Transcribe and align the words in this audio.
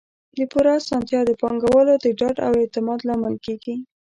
د 0.37 0.39
پور 0.51 0.65
اسانتیا 0.79 1.19
د 1.25 1.31
پانګوالو 1.41 1.93
د 2.03 2.05
ډاډ 2.19 2.35
او 2.47 2.53
اعتماد 2.61 2.99
لامل 3.07 3.35
کیږي. 3.45 3.75